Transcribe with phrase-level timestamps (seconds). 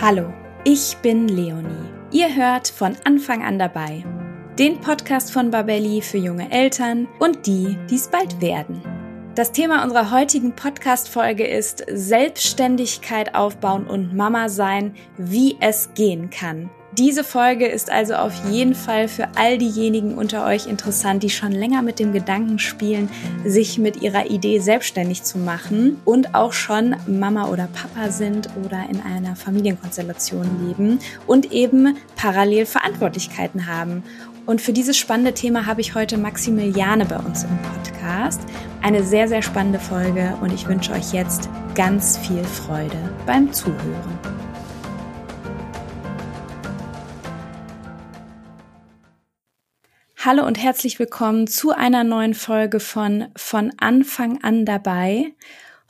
[0.00, 0.32] Hallo,
[0.64, 1.90] ich bin Leonie.
[2.10, 4.04] Ihr hört von Anfang an dabei.
[4.58, 8.82] Den Podcast von Babelli für junge Eltern und die, die es bald werden.
[9.36, 16.68] Das Thema unserer heutigen Podcast-Folge ist Selbstständigkeit aufbauen und Mama sein, wie es gehen kann.
[16.98, 21.52] Diese Folge ist also auf jeden Fall für all diejenigen unter euch interessant, die schon
[21.52, 23.08] länger mit dem Gedanken spielen,
[23.46, 28.84] sich mit ihrer Idee selbstständig zu machen und auch schon Mama oder Papa sind oder
[28.90, 34.02] in einer Familienkonstellation leben und eben parallel Verantwortlichkeiten haben.
[34.44, 38.42] Und für dieses spannende Thema habe ich heute Maximiliane bei uns im Podcast.
[38.82, 44.41] Eine sehr, sehr spannende Folge und ich wünsche euch jetzt ganz viel Freude beim Zuhören.
[50.24, 55.34] Hallo und herzlich willkommen zu einer neuen Folge von Von Anfang an dabei.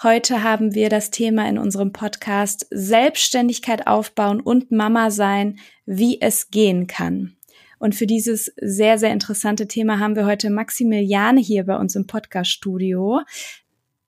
[0.02, 6.50] Heute haben wir das Thema in unserem Podcast Selbstständigkeit aufbauen und Mama sein, wie es
[6.50, 7.36] gehen kann.
[7.78, 12.06] Und für dieses sehr, sehr interessante Thema haben wir heute Maximiliane hier bei uns im
[12.06, 13.20] Podcast-Studio.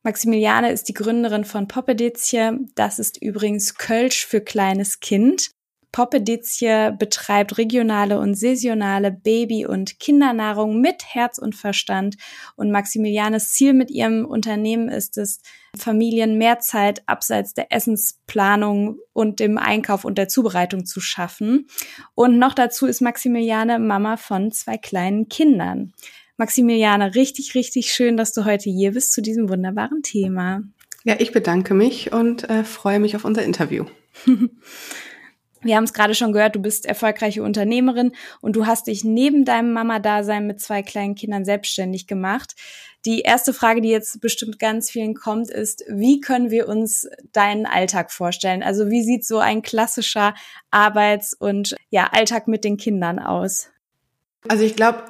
[0.04, 2.60] Maximiliane ist die Gründerin von Poppedizie.
[2.74, 5.50] Das ist übrigens Kölsch für kleines Kind.
[5.94, 12.16] Poppedizie betreibt regionale und saisonale Baby- und Kindernahrung mit Herz und Verstand.
[12.56, 15.40] Und Maximilianes Ziel mit ihrem Unternehmen ist es,
[15.78, 21.68] Familien mehr Zeit abseits der Essensplanung und dem Einkauf und der Zubereitung zu schaffen.
[22.16, 25.92] Und noch dazu ist Maximiliane Mama von zwei kleinen Kindern.
[26.36, 30.62] Maximiliane, richtig, richtig schön, dass du heute hier bist zu diesem wunderbaren Thema.
[31.04, 33.84] Ja, ich bedanke mich und äh, freue mich auf unser Interview.
[35.64, 39.44] Wir haben es gerade schon gehört, du bist erfolgreiche Unternehmerin und du hast dich neben
[39.44, 42.54] deinem Mama-Dasein mit zwei kleinen Kindern selbstständig gemacht.
[43.06, 47.66] Die erste Frage, die jetzt bestimmt ganz vielen kommt, ist, wie können wir uns deinen
[47.66, 48.62] Alltag vorstellen?
[48.62, 50.34] Also wie sieht so ein klassischer
[50.70, 53.70] Arbeits- und ja, Alltag mit den Kindern aus?
[54.48, 55.02] Also ich glaube,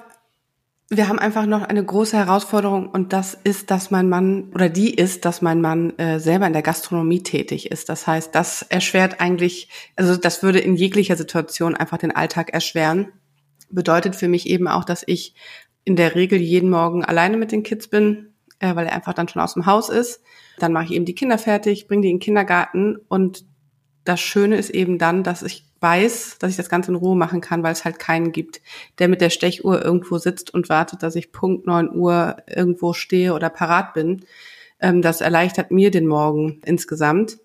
[0.96, 4.94] wir haben einfach noch eine große Herausforderung und das ist, dass mein Mann oder die
[4.94, 7.88] ist, dass mein Mann äh, selber in der Gastronomie tätig ist.
[7.88, 13.12] Das heißt, das erschwert eigentlich, also das würde in jeglicher Situation einfach den Alltag erschweren.
[13.70, 15.34] Bedeutet für mich eben auch, dass ich
[15.84, 19.28] in der Regel jeden Morgen alleine mit den Kids bin, äh, weil er einfach dann
[19.28, 20.22] schon aus dem Haus ist.
[20.58, 23.44] Dann mache ich eben die Kinder fertig, bringe die in den Kindergarten und
[24.04, 27.40] das Schöne ist eben dann, dass ich weiß, dass ich das Ganze in Ruhe machen
[27.40, 28.62] kann, weil es halt keinen gibt,
[28.98, 33.34] der mit der Stechuhr irgendwo sitzt und wartet, dass ich Punkt neun Uhr irgendwo stehe
[33.34, 34.24] oder parat bin.
[34.80, 37.38] Ähm, das erleichtert mir den Morgen insgesamt.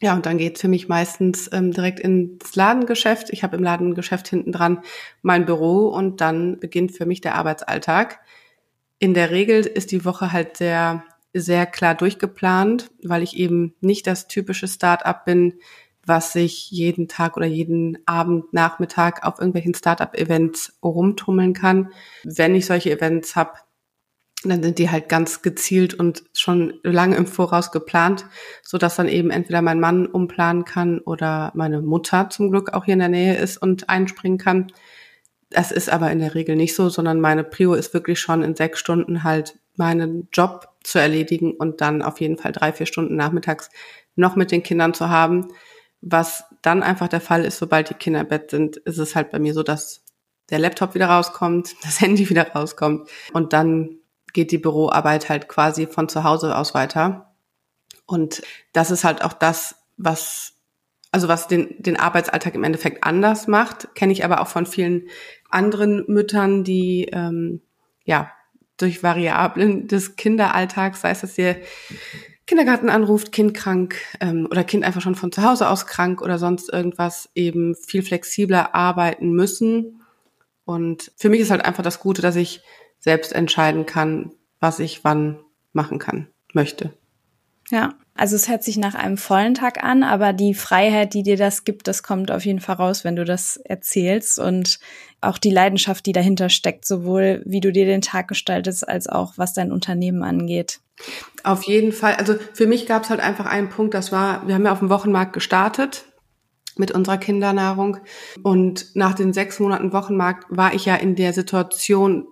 [0.00, 3.30] Ja, und dann geht für mich meistens ähm, direkt ins Ladengeschäft.
[3.30, 4.82] Ich habe im Ladengeschäft hinten dran
[5.22, 8.20] mein Büro und dann beginnt für mich der Arbeitsalltag.
[9.00, 14.06] In der Regel ist die Woche halt sehr, sehr klar durchgeplant, weil ich eben nicht
[14.06, 15.54] das typische Start-up bin,
[16.08, 21.92] was sich jeden Tag oder jeden Abend, Nachmittag auf irgendwelchen Startup-Events rumtummeln kann.
[22.24, 23.52] Wenn ich solche Events habe,
[24.44, 28.24] dann sind die halt ganz gezielt und schon lange im Voraus geplant,
[28.62, 32.84] so dass dann eben entweder mein Mann umplanen kann oder meine Mutter zum Glück auch
[32.84, 34.72] hier in der Nähe ist und einspringen kann.
[35.50, 38.54] Das ist aber in der Regel nicht so, sondern meine Prio ist wirklich schon in
[38.54, 43.16] sechs Stunden halt meinen Job zu erledigen und dann auf jeden Fall drei, vier Stunden
[43.16, 43.70] nachmittags
[44.14, 45.48] noch mit den Kindern zu haben.
[46.00, 49.30] Was dann einfach der Fall ist, sobald die Kinder im Bett sind, ist es halt
[49.30, 50.04] bei mir so, dass
[50.50, 53.98] der Laptop wieder rauskommt, das Handy wieder rauskommt und dann
[54.32, 57.34] geht die Büroarbeit halt quasi von zu Hause aus weiter.
[58.06, 58.42] Und
[58.72, 60.54] das ist halt auch das, was
[61.10, 65.08] also was den, den Arbeitsalltag im Endeffekt anders macht, kenne ich aber auch von vielen
[65.48, 67.62] anderen Müttern, die ähm,
[68.04, 68.30] ja
[68.76, 71.56] durch Variablen des Kinderalltags, sei es, dass ihr
[72.48, 76.38] Kindergarten anruft, Kind krank ähm, oder Kind einfach schon von zu Hause aus krank oder
[76.38, 80.00] sonst irgendwas eben viel flexibler arbeiten müssen.
[80.64, 82.62] Und für mich ist halt einfach das Gute, dass ich
[83.00, 85.38] selbst entscheiden kann, was ich wann
[85.74, 86.94] machen kann, möchte.
[87.70, 91.36] Ja, also es hört sich nach einem vollen Tag an, aber die Freiheit, die dir
[91.36, 94.78] das gibt, das kommt auf jeden Fall raus, wenn du das erzählst und
[95.20, 99.34] auch die Leidenschaft, die dahinter steckt, sowohl wie du dir den Tag gestaltest, als auch
[99.36, 100.80] was dein Unternehmen angeht.
[101.44, 102.16] Auf jeden Fall.
[102.16, 104.80] Also für mich gab es halt einfach einen Punkt, das war, wir haben ja auf
[104.80, 106.04] dem Wochenmarkt gestartet
[106.76, 107.98] mit unserer Kindernahrung
[108.42, 112.26] und nach den sechs Monaten Wochenmarkt war ich ja in der Situation,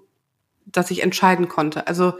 [0.67, 1.87] dass ich entscheiden konnte.
[1.87, 2.15] Also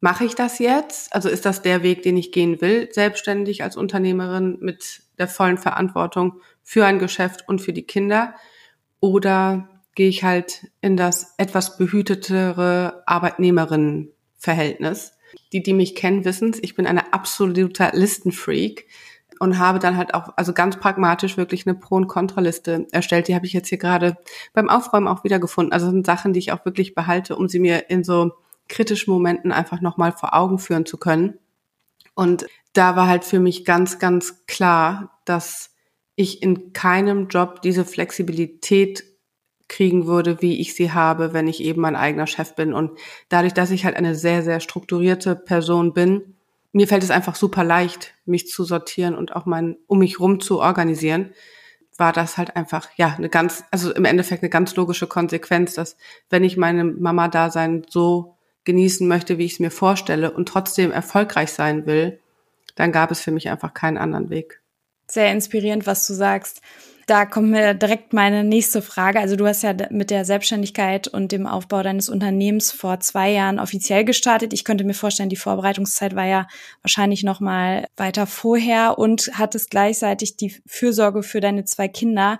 [0.00, 1.14] mache ich das jetzt?
[1.14, 5.58] Also ist das der Weg, den ich gehen will, selbstständig als Unternehmerin mit der vollen
[5.58, 8.34] Verantwortung für ein Geschäft und für die Kinder?
[9.00, 15.12] Oder gehe ich halt in das etwas behütetere Arbeitnehmerinnenverhältnis?
[15.52, 18.86] Die, die mich kennen, wissen es, ich bin eine absoluter Listenfreak.
[19.40, 23.26] und habe dann halt auch, also ganz pragmatisch wirklich eine Pro- und Kontraliste erstellt.
[23.26, 24.18] Die habe ich jetzt hier gerade
[24.52, 25.72] beim Aufräumen auch wieder gefunden.
[25.72, 28.32] Also sind Sachen, die ich auch wirklich behalte, um sie mir in so
[28.68, 31.38] kritischen Momenten einfach nochmal vor Augen führen zu können.
[32.14, 35.74] Und da war halt für mich ganz, ganz klar, dass
[36.16, 39.04] ich in keinem Job diese Flexibilität
[39.70, 42.74] kriegen würde, wie ich sie habe, wenn ich eben mein eigener Chef bin.
[42.74, 42.98] Und
[43.30, 46.34] dadurch, dass ich halt eine sehr, sehr strukturierte Person bin,
[46.72, 50.40] mir fällt es einfach super leicht, mich zu sortieren und auch mein, um mich rum
[50.40, 51.32] zu organisieren,
[51.96, 55.96] war das halt einfach, ja, eine ganz, also im Endeffekt eine ganz logische Konsequenz, dass
[56.30, 61.52] wenn ich meine Mama-Dasein so genießen möchte, wie ich es mir vorstelle und trotzdem erfolgreich
[61.52, 62.20] sein will,
[62.74, 64.60] dann gab es für mich einfach keinen anderen Weg.
[65.08, 66.60] Sehr inspirierend, was du sagst.
[67.10, 69.18] Da kommt mir direkt meine nächste Frage.
[69.18, 73.58] Also du hast ja mit der Selbstständigkeit und dem Aufbau deines Unternehmens vor zwei Jahren
[73.58, 74.52] offiziell gestartet.
[74.52, 76.46] Ich könnte mir vorstellen, die Vorbereitungszeit war ja
[76.82, 82.38] wahrscheinlich noch mal weiter vorher und hattest gleichzeitig die Fürsorge für deine zwei Kinder.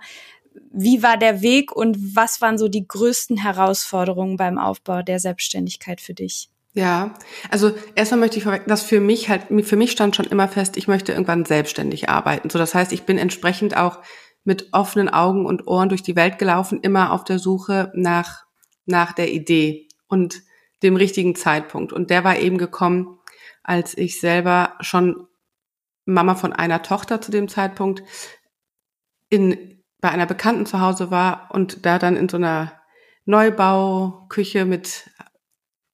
[0.71, 5.99] Wie war der Weg und was waren so die größten Herausforderungen beim Aufbau der Selbstständigkeit
[5.99, 6.49] für dich?
[6.73, 7.15] Ja,
[7.49, 10.77] also erstmal möchte ich vorweg, dass für mich halt, für mich stand schon immer fest,
[10.77, 12.49] ich möchte irgendwann selbstständig arbeiten.
[12.49, 13.99] So, das heißt, ich bin entsprechend auch
[14.43, 18.45] mit offenen Augen und Ohren durch die Welt gelaufen, immer auf der Suche nach,
[18.85, 20.41] nach der Idee und
[20.83, 21.93] dem richtigen Zeitpunkt.
[21.93, 23.19] Und der war eben gekommen,
[23.63, 25.27] als ich selber schon
[26.05, 28.03] Mama von einer Tochter zu dem Zeitpunkt
[29.29, 32.73] in, bei einer Bekannten zu Hause war und da dann in so einer
[33.25, 35.09] Neubauküche mit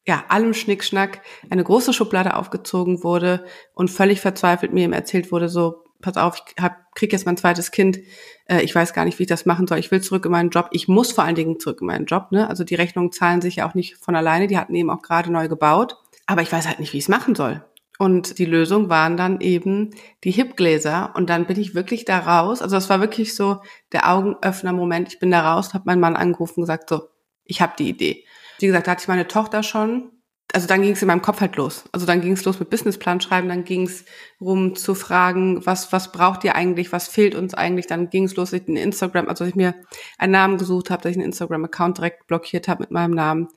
[0.07, 5.50] ja, allem Schnickschnack eine große Schublade aufgezogen wurde und völlig verzweifelt mir ihm erzählt wurde,
[5.50, 7.99] so, pass auf, ich hab, krieg jetzt mein zweites Kind,
[8.45, 10.49] äh, ich weiß gar nicht, wie ich das machen soll, ich will zurück in meinen
[10.49, 12.49] Job, ich muss vor allen Dingen zurück in meinen Job, ne?
[12.49, 15.31] Also die Rechnungen zahlen sich ja auch nicht von alleine, die hatten eben auch gerade
[15.31, 17.63] neu gebaut, aber ich weiß halt nicht, wie ich es machen soll.
[17.97, 19.91] Und die Lösung waren dann eben
[20.23, 21.13] die Hipgläser.
[21.15, 22.61] Und dann bin ich wirklich da raus.
[22.61, 23.61] Also das war wirklich so
[23.91, 25.13] der Augenöffner-Moment.
[25.13, 27.09] Ich bin da raus, habe meinen Mann angerufen und gesagt, so,
[27.43, 28.23] ich habe die Idee.
[28.59, 30.11] Wie gesagt, da hatte ich meine Tochter schon.
[30.53, 31.83] Also dann ging es in meinem Kopf halt los.
[31.91, 34.05] Also dann ging es los mit Businessplan schreiben, dann ging es
[34.39, 37.88] rum zu fragen, was was braucht ihr eigentlich, was fehlt uns eigentlich.
[37.88, 39.75] Dann ging es los mit in Instagram, also dass ich mir
[40.17, 43.49] einen Namen gesucht habe, dass ich einen Instagram-Account direkt blockiert habe mit meinem Namen.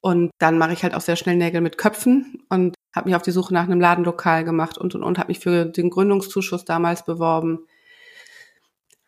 [0.00, 3.22] Und dann mache ich halt auch sehr schnell Nägel mit Köpfen und habe mich auf
[3.22, 7.04] die Suche nach einem Ladenlokal gemacht und und und habe mich für den Gründungszuschuss damals
[7.04, 7.66] beworben.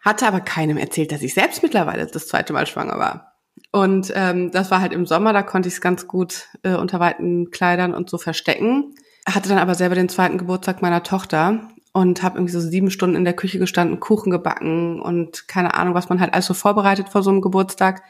[0.01, 3.32] Hatte aber keinem erzählt, dass ich selbst mittlerweile das zweite Mal schwanger war.
[3.71, 7.01] Und ähm, das war halt im Sommer, da konnte ich es ganz gut äh, unter
[7.01, 8.95] weiten Kleidern und so verstecken.
[9.27, 13.17] Hatte dann aber selber den zweiten Geburtstag meiner Tochter und habe irgendwie so sieben Stunden
[13.17, 17.09] in der Küche gestanden, Kuchen gebacken und keine Ahnung, was man halt alles so vorbereitet
[17.09, 18.03] vor so einem Geburtstag.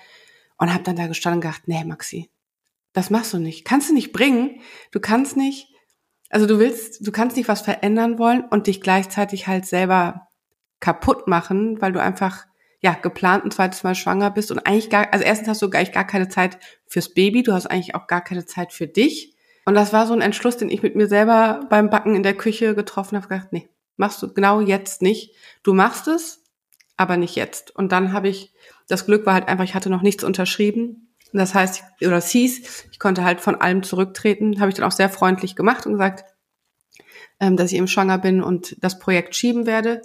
[0.59, 2.31] Und habe dann da gestanden und gedacht, nee, Maxi,
[2.93, 3.65] das machst du nicht.
[3.65, 4.61] Kannst du nicht bringen.
[4.93, 5.69] Du kannst nicht,
[6.31, 10.29] also du willst, du kannst nicht was verändern wollen und dich gleichzeitig halt selber
[10.79, 12.45] kaputt machen, weil du einfach
[12.83, 15.93] ja, geplant ein zweites Mal schwanger bist und eigentlich gar, also erstens hast du eigentlich
[15.93, 19.37] gar keine Zeit fürs Baby, du hast eigentlich auch gar keine Zeit für dich.
[19.65, 22.37] Und das war so ein Entschluss, den ich mit mir selber beim Backen in der
[22.37, 25.37] Küche getroffen habe, gedacht, nee, machst du genau jetzt nicht.
[25.63, 26.43] Du machst es,
[26.97, 27.75] aber nicht jetzt.
[27.75, 28.53] Und dann habe ich,
[28.89, 31.15] das Glück war halt einfach, ich hatte noch nichts unterschrieben.
[31.33, 34.93] Das heißt, oder es hieß, ich konnte halt von allem zurücktreten, habe ich dann auch
[34.93, 36.25] sehr freundlich gemacht und gesagt,
[37.39, 40.03] ähm, dass ich eben schwanger bin und das Projekt schieben werde.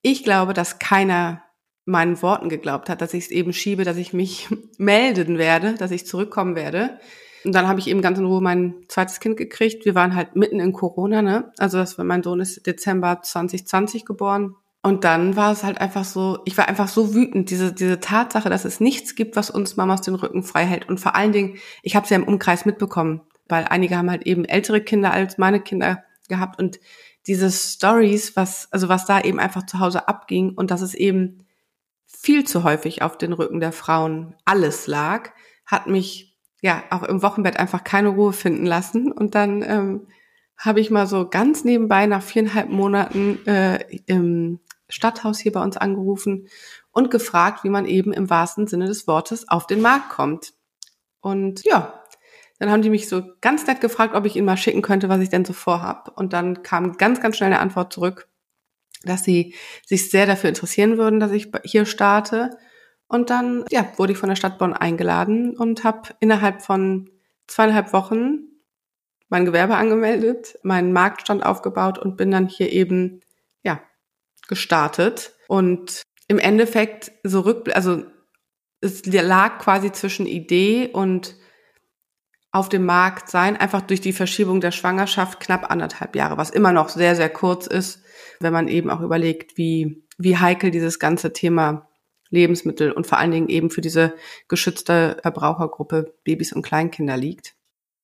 [0.00, 1.42] Ich glaube, dass keiner
[1.84, 4.48] meinen Worten geglaubt hat, dass ich es eben schiebe, dass ich mich
[4.78, 6.98] melden werde, dass ich zurückkommen werde.
[7.44, 9.84] Und dann habe ich eben ganz in Ruhe mein zweites Kind gekriegt.
[9.84, 11.52] Wir waren halt mitten in Corona, ne?
[11.58, 14.56] Also das mein Sohn ist Dezember 2020 geboren.
[14.82, 18.50] Und dann war es halt einfach so, ich war einfach so wütend, diese, diese Tatsache,
[18.50, 20.88] dass es nichts gibt, was uns Mamas den Rücken frei hält.
[20.88, 24.26] Und vor allen Dingen, ich habe es ja im Umkreis mitbekommen, weil einige haben halt
[24.26, 26.80] eben ältere Kinder als meine Kinder gehabt und
[27.26, 31.43] diese Stories, was, also was da eben einfach zu Hause abging und dass es eben
[32.24, 35.28] viel zu häufig auf den Rücken der Frauen alles lag,
[35.66, 39.12] hat mich ja auch im Wochenbett einfach keine Ruhe finden lassen.
[39.12, 40.06] Und dann ähm,
[40.56, 45.76] habe ich mal so ganz nebenbei nach viereinhalb Monaten äh, im Stadthaus hier bei uns
[45.76, 46.48] angerufen
[46.92, 50.54] und gefragt, wie man eben im wahrsten Sinne des Wortes auf den Markt kommt.
[51.20, 52.02] Und ja,
[52.58, 55.20] dann haben die mich so ganz nett gefragt, ob ich ihnen mal schicken könnte, was
[55.20, 56.10] ich denn so vorhab.
[56.16, 58.28] Und dann kam ganz, ganz schnell eine Antwort zurück
[59.04, 62.50] dass sie sich sehr dafür interessieren würden, dass ich hier starte.
[63.06, 67.10] Und dann ja, wurde ich von der Stadt Bonn eingeladen und habe innerhalb von
[67.46, 68.48] zweieinhalb Wochen
[69.28, 73.20] mein Gewerbe angemeldet, meinen Marktstand aufgebaut und bin dann hier eben
[73.62, 73.80] ja
[74.48, 75.32] gestartet.
[75.48, 78.04] Und im Endeffekt so rück, also
[78.80, 81.36] es lag quasi zwischen Idee und
[82.54, 86.72] auf dem Markt sein, einfach durch die Verschiebung der Schwangerschaft knapp anderthalb Jahre, was immer
[86.72, 88.04] noch sehr, sehr kurz ist,
[88.38, 91.88] wenn man eben auch überlegt, wie, wie heikel dieses ganze Thema
[92.30, 94.14] Lebensmittel und vor allen Dingen eben für diese
[94.46, 97.54] geschützte Verbrauchergruppe Babys und Kleinkinder liegt.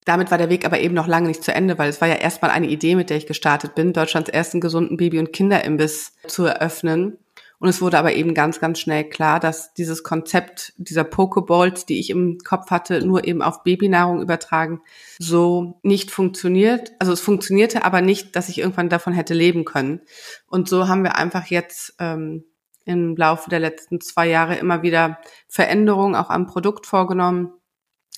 [0.04, 2.16] Damit war der Weg aber eben noch lange nicht zu Ende, weil es war ja
[2.16, 6.45] erstmal eine Idee, mit der ich gestartet bin, Deutschlands ersten gesunden Baby- und Kinderimbiss zu
[6.45, 7.19] eröffnen.
[7.60, 12.00] Und es wurde aber eben ganz, ganz schnell klar, dass dieses Konzept dieser Pokeballs, die
[12.00, 14.80] ich im Kopf hatte, nur eben auf Babynahrung übertragen,
[15.18, 16.92] so nicht funktioniert.
[16.98, 20.00] Also es funktionierte aber nicht, dass ich irgendwann davon hätte leben können.
[20.46, 22.44] Und so haben wir einfach jetzt ähm,
[22.86, 27.52] im Laufe der letzten zwei Jahre immer wieder Veränderungen auch am Produkt vorgenommen.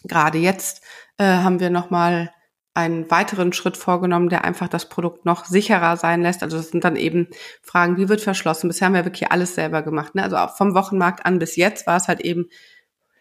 [0.04, 0.84] Gerade jetzt
[1.18, 2.32] äh, haben wir nochmal
[2.74, 6.42] einen weiteren Schritt vorgenommen, der einfach das Produkt noch sicherer sein lässt.
[6.42, 7.28] Also das sind dann eben
[7.60, 8.68] Fragen, wie wird verschlossen?
[8.68, 10.14] Bisher haben wir wirklich alles selber gemacht.
[10.14, 10.22] Ne?
[10.22, 12.48] Also vom Wochenmarkt an bis jetzt war es halt eben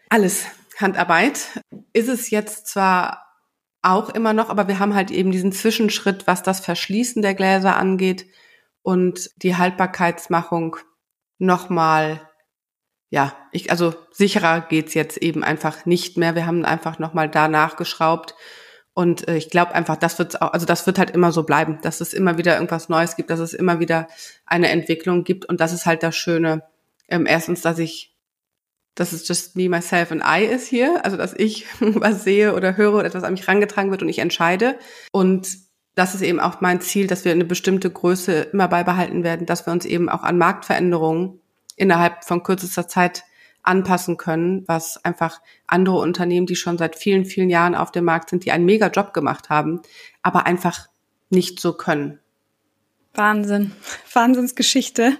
[0.08, 0.46] alles
[0.78, 1.60] Handarbeit.
[1.92, 3.26] Ist es jetzt zwar
[3.82, 7.76] auch immer noch, aber wir haben halt eben diesen Zwischenschritt, was das Verschließen der Gläser
[7.76, 8.26] angeht
[8.82, 10.76] und die Haltbarkeitsmachung
[11.38, 12.26] nochmal,
[13.10, 16.34] ja, ich, also sicherer geht's jetzt eben einfach nicht mehr.
[16.34, 18.34] Wir haben einfach nochmal da nachgeschraubt
[18.94, 21.78] und äh, ich glaube einfach, das wird auch, also das wird halt immer so bleiben,
[21.82, 24.08] dass es immer wieder irgendwas Neues gibt, dass es immer wieder
[24.44, 25.46] eine Entwicklung gibt.
[25.46, 26.62] Und das ist halt das Schöne.
[27.08, 28.14] Ähm, erstens, dass ich,
[28.94, 32.76] dass es just me, myself and I ist hier, also dass ich was sehe oder
[32.76, 34.76] höre oder etwas an mich rangetragen wird und ich entscheide.
[35.10, 35.48] Und
[35.94, 39.66] das ist eben auch mein Ziel, dass wir eine bestimmte Größe immer beibehalten werden, dass
[39.66, 41.40] wir uns eben auch an Marktveränderungen
[41.76, 43.24] innerhalb von kürzester Zeit
[43.62, 48.30] anpassen können, was einfach andere Unternehmen, die schon seit vielen, vielen Jahren auf dem Markt
[48.30, 49.82] sind, die einen mega Job gemacht haben,
[50.22, 50.88] aber einfach
[51.30, 52.18] nicht so können.
[53.14, 53.72] Wahnsinn.
[54.12, 55.16] Wahnsinnsgeschichte.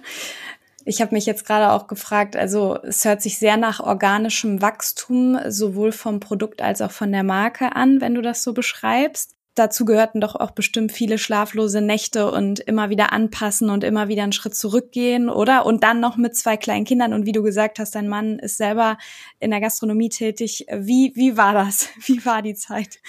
[0.85, 5.39] Ich habe mich jetzt gerade auch gefragt, also es hört sich sehr nach organischem Wachstum
[5.47, 9.85] sowohl vom Produkt als auch von der Marke an, wenn du das so beschreibst dazu
[9.85, 14.31] gehörten doch auch bestimmt viele schlaflose Nächte und immer wieder anpassen und immer wieder einen
[14.31, 15.65] Schritt zurückgehen, oder?
[15.65, 18.57] Und dann noch mit zwei kleinen Kindern und wie du gesagt hast, dein Mann ist
[18.57, 18.97] selber
[19.39, 20.65] in der Gastronomie tätig.
[20.71, 21.89] Wie, wie war das?
[22.05, 22.99] Wie war die Zeit?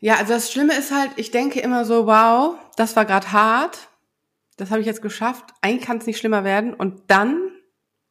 [0.00, 3.88] Ja, also das Schlimme ist halt, ich denke immer so, wow, das war gerade hart,
[4.56, 7.50] das habe ich jetzt geschafft, eigentlich kann es nicht schlimmer werden und dann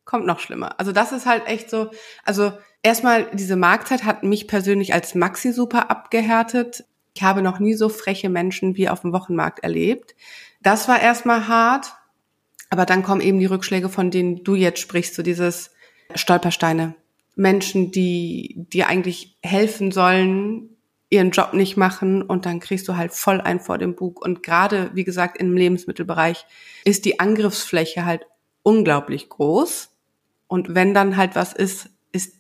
[0.04, 0.80] kommt noch schlimmer.
[0.80, 1.92] Also das ist halt echt so,
[2.24, 6.86] also erstmal diese Marktzeit hat mich persönlich als Maxi super abgehärtet.
[7.18, 10.16] Ich habe noch nie so freche Menschen wie auf dem Wochenmarkt erlebt.
[10.62, 11.96] Das war erstmal hart,
[12.70, 15.72] aber dann kommen eben die Rückschläge, von denen du jetzt sprichst, so dieses
[16.14, 16.94] Stolpersteine.
[17.36, 20.70] Menschen, die dir eigentlich helfen sollen,
[21.10, 24.24] ihren Job nicht machen und dann kriegst du halt voll ein vor dem Bug.
[24.24, 26.46] Und gerade, wie gesagt, im Lebensmittelbereich
[26.86, 28.28] ist die Angriffsfläche halt
[28.62, 29.90] unglaublich groß.
[30.46, 32.36] Und wenn dann halt was ist, ist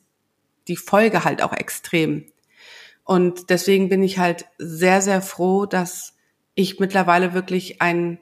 [0.67, 2.25] die Folge halt auch extrem.
[3.07, 6.13] Und deswegen bin ich halt sehr, sehr froh, dass
[6.55, 8.19] ich mittlerweile wirklich ein,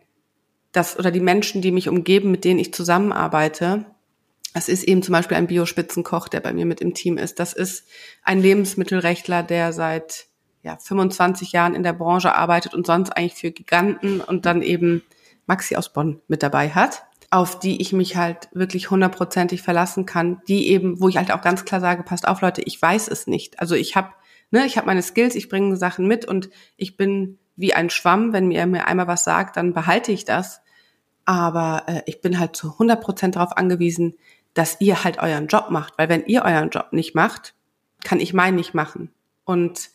[0.74, 3.86] das oder die Menschen, die mich umgeben, mit denen ich zusammenarbeite,
[4.54, 7.40] das ist eben zum Beispiel ein Biospitzenkoch, der bei mir mit im Team ist.
[7.40, 7.88] Das ist
[8.22, 10.28] ein Lebensmittelrechtler, der seit
[10.62, 15.02] ja, 25 Jahren in der Branche arbeitet und sonst eigentlich für Giganten und dann eben
[15.48, 20.44] Maxi aus Bonn mit dabei hat, auf die ich mich halt wirklich hundertprozentig verlassen kann,
[20.48, 23.26] die eben, wo ich halt auch ganz klar sage, passt auf Leute, ich weiß es
[23.26, 23.60] nicht.
[23.60, 24.10] Also ich habe
[24.52, 28.34] ne, ich habe meine Skills, ich bringe Sachen mit und ich bin wie ein Schwamm,
[28.34, 30.62] wenn mir mir einmal was sagt, dann behalte ich das.
[31.26, 34.16] Aber äh, ich bin halt zu 100 Prozent darauf angewiesen,
[34.54, 35.98] dass ihr halt euren Job macht.
[35.98, 37.56] Weil wenn ihr euren Job nicht macht,
[38.04, 39.12] kann ich meinen nicht machen.
[39.44, 39.90] Und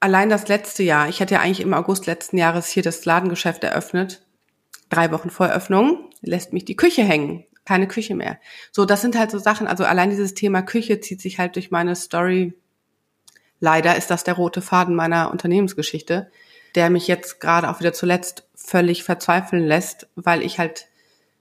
[0.00, 3.64] allein das letzte Jahr, ich hatte ja eigentlich im August letzten Jahres hier das Ladengeschäft
[3.64, 4.22] eröffnet,
[4.88, 7.44] drei Wochen vor Eröffnung, lässt mich die Küche hängen.
[7.64, 8.38] Keine Küche mehr.
[8.72, 11.70] So, das sind halt so Sachen, also allein dieses Thema Küche zieht sich halt durch
[11.70, 12.52] meine Story
[13.60, 16.30] Leider ist das der rote Faden meiner Unternehmensgeschichte,
[16.74, 20.88] der mich jetzt gerade auch wieder zuletzt völlig verzweifeln lässt, weil ich halt,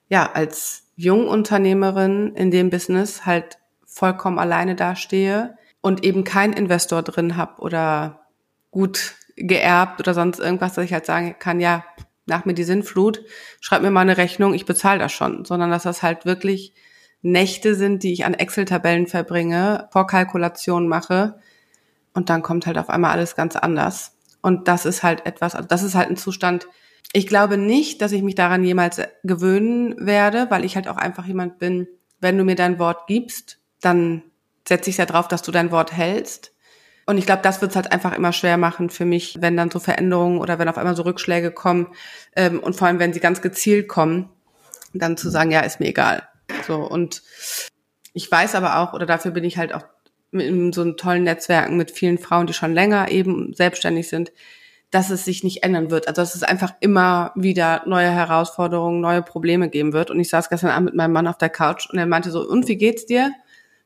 [0.09, 7.35] ja, als Jungunternehmerin in dem Business halt vollkommen alleine dastehe und eben keinen Investor drin
[7.35, 8.27] habe oder
[8.71, 11.83] gut geerbt oder sonst irgendwas, dass ich halt sagen kann, ja,
[12.25, 13.21] nach mir die Sinnflut,
[13.59, 16.73] schreib mir mal eine Rechnung, ich bezahle das schon, sondern dass das halt wirklich
[17.21, 21.39] Nächte sind, die ich an Excel-Tabellen verbringe, Vorkalkulationen mache,
[22.13, 24.15] und dann kommt halt auf einmal alles ganz anders.
[24.41, 26.67] Und das ist halt etwas, also das ist halt ein Zustand.
[27.13, 31.25] Ich glaube nicht, dass ich mich daran jemals gewöhnen werde, weil ich halt auch einfach
[31.25, 31.87] jemand bin,
[32.19, 34.23] wenn du mir dein Wort gibst, dann
[34.67, 36.53] setze ich ja drauf, dass du dein Wort hältst.
[37.05, 39.69] Und ich glaube, das wird es halt einfach immer schwer machen für mich, wenn dann
[39.69, 41.87] so Veränderungen oder wenn auf einmal so Rückschläge kommen
[42.35, 44.29] ähm, und vor allem, wenn sie ganz gezielt kommen,
[44.93, 46.27] dann zu sagen, ja, ist mir egal.
[46.65, 47.21] So und
[48.13, 49.83] ich weiß aber auch, oder dafür bin ich halt auch
[50.39, 54.31] in so einem tollen Netzwerken mit vielen Frauen, die schon länger eben selbstständig sind,
[54.91, 56.07] dass es sich nicht ändern wird.
[56.07, 60.11] Also dass es einfach immer wieder neue Herausforderungen, neue Probleme geben wird.
[60.11, 62.47] Und ich saß gestern Abend mit meinem Mann auf der Couch und er meinte so,
[62.47, 63.31] und wie geht's dir?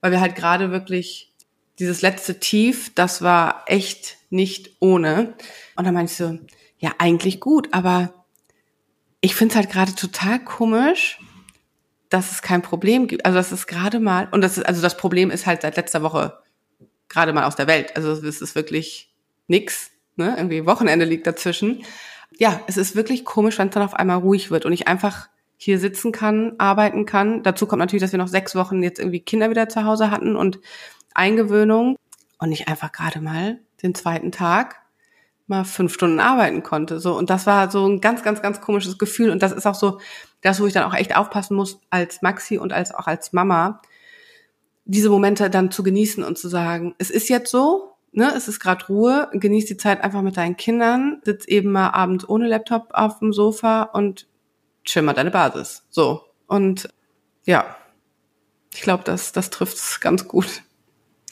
[0.01, 1.31] Weil wir halt gerade wirklich
[1.79, 5.33] dieses letzte Tief, das war echt nicht ohne.
[5.75, 6.37] Und dann meinte ich so,
[6.79, 8.13] ja, eigentlich gut, aber
[9.21, 11.19] ich finde es halt gerade total komisch,
[12.09, 13.25] dass es kein Problem gibt.
[13.25, 16.03] Also das ist gerade mal, und das ist, also das Problem ist halt seit letzter
[16.03, 16.39] Woche
[17.09, 17.95] gerade mal aus der Welt.
[17.95, 19.13] Also es ist wirklich
[19.47, 20.35] nix, ne?
[20.37, 21.83] Irgendwie Wochenende liegt dazwischen.
[22.37, 25.29] Ja, es ist wirklich komisch, wenn es dann auf einmal ruhig wird und ich einfach
[25.57, 27.41] hier sitzen kann, arbeiten kann.
[27.43, 30.35] Dazu kommt natürlich, dass wir noch sechs Wochen jetzt irgendwie Kinder wieder zu Hause hatten
[30.35, 30.59] und
[31.13, 31.97] Eingewöhnung
[32.37, 34.83] und ich einfach gerade mal den zweiten Tag
[35.47, 36.99] mal fünf Stunden arbeiten konnte.
[36.99, 39.75] So und das war so ein ganz, ganz, ganz komisches Gefühl und das ist auch
[39.75, 39.99] so
[40.41, 43.81] das, wo ich dann auch echt aufpassen muss als Maxi und als auch als Mama,
[44.85, 48.59] diese Momente dann zu genießen und zu sagen, es ist jetzt so, ne, es ist
[48.59, 52.89] gerade Ruhe, genieß die Zeit einfach mit deinen Kindern, sitz eben mal abends ohne Laptop
[52.91, 54.27] auf dem Sofa und
[54.85, 55.83] chill mal deine Basis.
[55.89, 56.89] So und
[57.45, 57.75] ja,
[58.73, 60.63] ich glaube, das das trifft's ganz gut.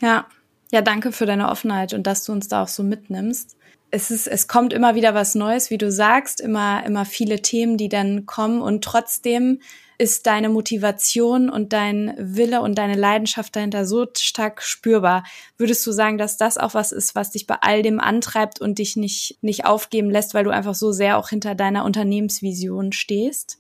[0.01, 0.25] Ja,
[0.71, 3.55] ja, danke für deine Offenheit und dass du uns da auch so mitnimmst
[3.91, 7.77] es ist, es kommt immer wieder was Neues, wie du sagst, immer, immer viele Themen,
[7.77, 9.59] die dann kommen und trotzdem
[9.97, 15.23] ist deine Motivation und dein Wille und deine Leidenschaft dahinter so stark spürbar.
[15.57, 18.79] Würdest du sagen, dass das auch was ist, was dich bei all dem antreibt und
[18.79, 23.57] dich nicht, nicht aufgeben lässt, weil du einfach so sehr auch hinter deiner Unternehmensvision stehst?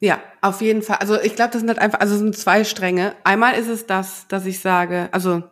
[0.00, 0.98] Ja, auf jeden Fall.
[0.98, 3.14] Also ich glaube, das sind halt einfach, also es sind zwei Stränge.
[3.24, 5.42] Einmal ist es das, dass ich sage, also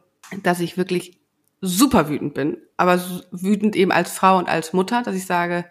[0.42, 1.15] dass ich wirklich
[1.60, 5.64] super wütend bin, aber wütend eben als Frau und als Mutter, dass ich sage,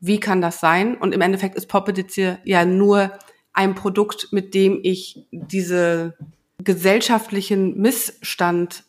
[0.00, 0.96] wie kann das sein?
[0.96, 3.12] Und im Endeffekt ist Poppedizie ja nur
[3.52, 6.16] ein Produkt, mit dem ich diese
[6.58, 8.84] gesellschaftlichen Missstand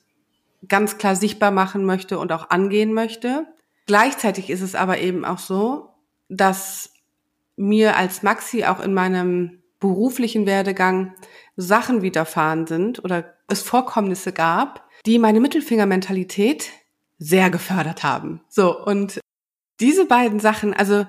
[0.68, 3.46] ganz klar sichtbar machen möchte und auch angehen möchte.
[3.88, 5.90] Gleichzeitig ist es aber eben auch so,
[6.30, 6.94] dass
[7.56, 11.14] mir als Maxi auch in meinem beruflichen Werdegang
[11.58, 16.70] Sachen widerfahren sind oder es Vorkommnisse gab, die meine Mittelfingermentalität
[17.18, 18.42] sehr gefördert haben.
[18.50, 19.20] So, und
[19.80, 21.06] diese beiden Sachen, also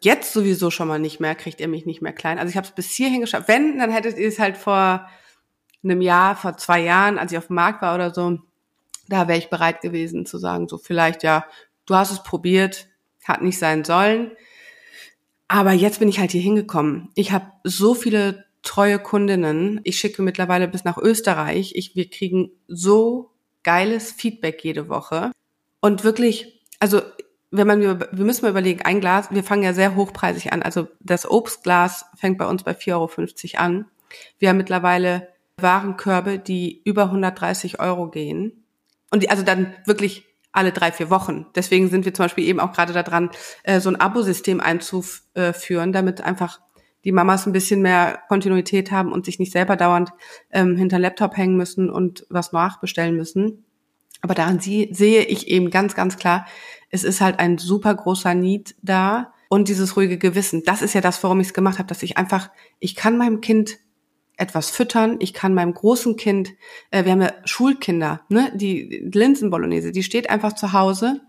[0.00, 2.38] jetzt sowieso schon mal nicht mehr, kriegt ihr mich nicht mehr klein.
[2.38, 3.48] Also ich habe es bis hierhin geschafft.
[3.48, 5.08] Wenn, dann hättet ihr es halt vor
[5.82, 8.38] einem Jahr, vor zwei Jahren, als ich auf dem Markt war oder so,
[9.08, 11.46] da wäre ich bereit gewesen zu sagen, so vielleicht ja,
[11.86, 12.88] du hast es probiert,
[13.24, 14.32] hat nicht sein sollen.
[15.48, 17.10] Aber jetzt bin ich halt hier hingekommen.
[17.14, 19.80] Ich habe so viele treue Kundinnen.
[19.84, 21.72] Ich schicke mittlerweile bis nach Österreich.
[21.74, 23.30] Ich, wir kriegen so
[23.64, 25.32] geiles Feedback jede Woche.
[25.80, 27.02] Und wirklich, also
[27.50, 30.62] wenn man, wir müssen mal überlegen, ein Glas, wir fangen ja sehr hochpreisig an.
[30.62, 32.94] Also das Obstglas fängt bei uns bei 4,50
[33.54, 33.86] Euro an.
[34.38, 35.28] Wir haben mittlerweile
[35.60, 38.64] Warenkörbe, die über 130 Euro gehen.
[39.10, 41.46] Und die, also dann wirklich alle drei, vier Wochen.
[41.54, 43.30] Deswegen sind wir zum Beispiel eben auch gerade daran,
[43.62, 46.60] äh, so ein Abosystem einzuführen, damit einfach
[47.04, 50.10] die Mamas ein bisschen mehr Kontinuität haben und sich nicht selber dauernd
[50.50, 53.64] ähm, hinter Laptop hängen müssen und was nachbestellen müssen.
[54.20, 56.46] Aber daran sie, sehe ich eben ganz, ganz klar,
[56.90, 60.62] es ist halt ein super großer Need da und dieses ruhige Gewissen.
[60.64, 63.40] Das ist ja das, warum ich es gemacht habe, dass ich einfach, ich kann meinem
[63.40, 63.78] Kind
[64.36, 66.54] etwas füttern, ich kann meinem großen Kind,
[66.90, 71.20] äh, wir haben ja Schulkinder, ne, die Linsenbolognese, die steht einfach zu Hause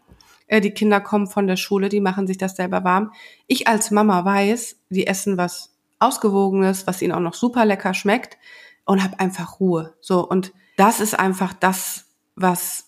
[0.50, 3.12] die Kinder kommen von der Schule, die machen sich das selber warm.
[3.48, 8.38] Ich als Mama weiß, die essen was Ausgewogenes, was ihnen auch noch super lecker schmeckt
[8.86, 9.96] und habe einfach Ruhe.
[10.02, 12.06] So, und das ist einfach das,
[12.36, 12.86] was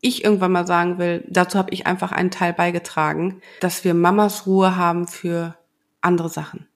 [0.00, 1.24] ich irgendwann mal sagen will.
[1.28, 5.56] Dazu habe ich einfach einen Teil beigetragen, dass wir Mamas Ruhe haben für
[6.00, 6.66] andere Sachen.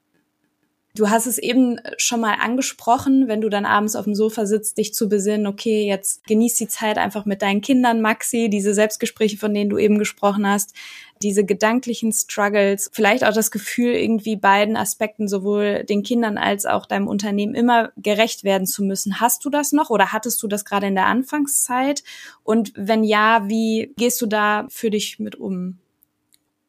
[0.97, 4.77] Du hast es eben schon mal angesprochen, wenn du dann abends auf dem Sofa sitzt,
[4.77, 9.37] dich zu besinnen, okay, jetzt genieß die Zeit einfach mit deinen Kindern, Maxi, diese Selbstgespräche,
[9.37, 10.75] von denen du eben gesprochen hast,
[11.23, 16.87] diese gedanklichen Struggles, vielleicht auch das Gefühl, irgendwie beiden Aspekten, sowohl den Kindern als auch
[16.87, 19.21] deinem Unternehmen immer gerecht werden zu müssen.
[19.21, 22.03] Hast du das noch oder hattest du das gerade in der Anfangszeit?
[22.43, 25.79] Und wenn ja, wie gehst du da für dich mit um?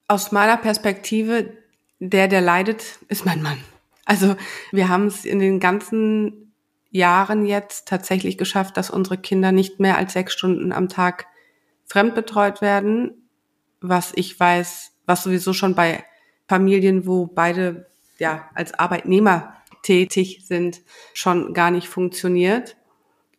[0.08, 1.54] Aus meiner Perspektive,
[2.00, 3.58] der, der leidet, ist mein Mann.
[4.06, 4.36] Also
[4.72, 6.54] wir haben es in den ganzen
[6.90, 11.28] Jahren jetzt tatsächlich geschafft, dass unsere Kinder nicht mehr als sechs Stunden am Tag
[11.86, 13.30] fremdbetreut werden,
[13.80, 16.04] was ich weiß, was sowieso schon bei
[16.48, 20.82] Familien, wo beide ja als Arbeitnehmer tätig sind,
[21.14, 22.78] schon gar nicht funktioniert.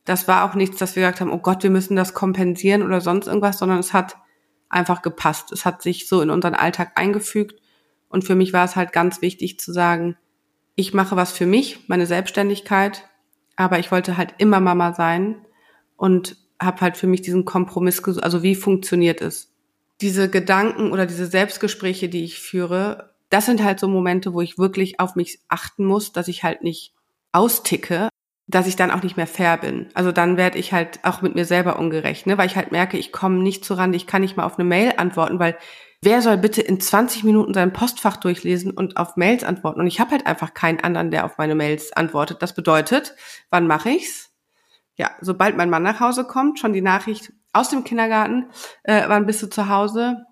[0.05, 3.01] Das war auch nichts, dass wir gesagt haben, oh Gott, wir müssen das kompensieren oder
[3.01, 4.16] sonst irgendwas, sondern es hat
[4.68, 5.53] einfach gepasst.
[5.53, 7.61] Es hat sich so in unseren Alltag eingefügt.
[8.09, 10.16] Und für mich war es halt ganz wichtig zu sagen,
[10.74, 13.08] ich mache was für mich, meine Selbstständigkeit,
[13.56, 15.44] aber ich wollte halt immer Mama sein
[15.96, 19.52] und habe halt für mich diesen Kompromiss, also wie funktioniert es?
[20.00, 24.58] Diese Gedanken oder diese Selbstgespräche, die ich führe, das sind halt so Momente, wo ich
[24.58, 26.94] wirklich auf mich achten muss, dass ich halt nicht
[27.32, 28.08] austicke,
[28.46, 29.88] dass ich dann auch nicht mehr fair bin.
[29.94, 32.37] Also dann werde ich halt auch mit mir selber ungerecht, ne?
[32.37, 34.94] weil ich halt merke, ich komme nicht zuran, ich kann nicht mal auf eine Mail
[34.96, 35.56] antworten, weil
[36.02, 39.80] wer soll bitte in 20 Minuten sein Postfach durchlesen und auf Mails antworten?
[39.80, 42.42] Und ich habe halt einfach keinen anderen, der auf meine Mails antwortet.
[42.42, 43.14] Das bedeutet,
[43.50, 44.30] wann mache ich's?
[44.96, 48.50] Ja, sobald mein Mann nach Hause kommt, schon die Nachricht aus dem Kindergarten,
[48.82, 50.26] äh, wann bist du zu Hause?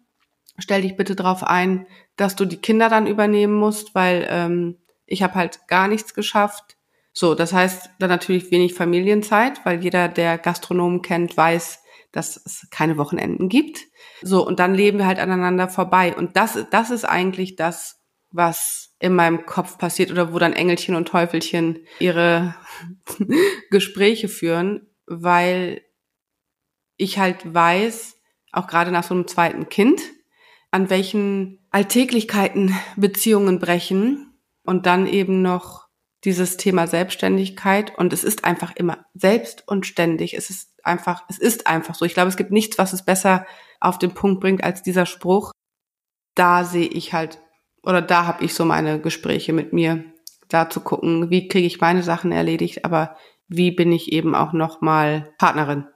[0.59, 5.23] Stell dich bitte darauf ein, dass du die Kinder dann übernehmen musst, weil ähm, ich
[5.23, 6.77] habe halt gar nichts geschafft
[7.13, 11.80] so, das heißt dann natürlich wenig Familienzeit, weil jeder, der Gastronomen kennt, weiß,
[12.13, 13.87] dass es keine Wochenenden gibt.
[14.23, 16.15] So, und dann leben wir halt aneinander vorbei.
[16.17, 20.95] Und das, das ist eigentlich das, was in meinem Kopf passiert oder wo dann Engelchen
[20.95, 22.55] und Teufelchen ihre
[23.71, 25.83] Gespräche führen, weil
[26.97, 28.17] ich halt weiß,
[28.53, 30.01] auch gerade nach so einem zweiten Kind,
[30.71, 35.89] an welchen Alltäglichkeiten Beziehungen brechen und dann eben noch
[36.25, 40.35] dieses Thema Selbstständigkeit und es ist einfach immer selbst und ständig.
[40.35, 42.05] Es ist einfach, es ist einfach so.
[42.05, 43.47] Ich glaube, es gibt nichts, was es besser
[43.81, 45.53] auf den Punkt bringt als dieser Spruch.
[46.35, 47.41] Da sehe ich halt
[47.83, 50.05] oder da habe ich so meine Gespräche mit mir,
[50.49, 53.17] da zu gucken, wie kriege ich meine Sachen erledigt, aber
[53.49, 55.87] wie bin ich eben auch noch mal Partnerin.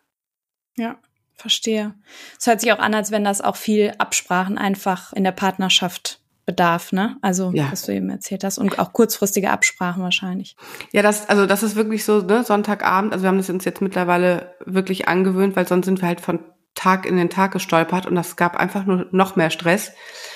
[0.76, 0.96] Ja,
[1.34, 1.94] verstehe.
[2.38, 6.20] Es hört sich auch an, als wenn das auch viel Absprachen einfach in der Partnerschaft
[6.46, 7.16] bedarf, ne?
[7.22, 7.68] Also, ja.
[7.70, 8.58] was du eben erzählt hast.
[8.58, 10.56] Und auch kurzfristige Absprachen wahrscheinlich.
[10.92, 13.80] Ja, das, also das ist wirklich so, ne, Sonntagabend, also wir haben das uns jetzt
[13.80, 16.40] mittlerweile wirklich angewöhnt, weil sonst sind wir halt von
[16.74, 19.92] Tag in den Tag gestolpert und das gab einfach nur noch mehr Stress,